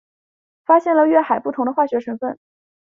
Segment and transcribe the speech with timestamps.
[0.65, 2.39] 发现了与月海不同的化学成分。